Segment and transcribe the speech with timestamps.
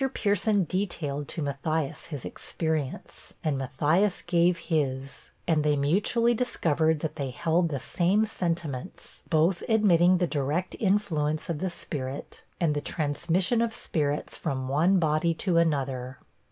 [0.15, 7.17] Pierson detailed to Matthias his experience, and Matthias gave his, and they mutually discovered that
[7.17, 12.81] they held the same sentiments, both admitting the direct influence of the Spirit, and the
[12.81, 16.17] transmission of spirits from one body to another.